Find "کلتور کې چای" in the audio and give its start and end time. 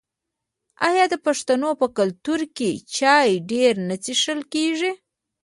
1.97-3.29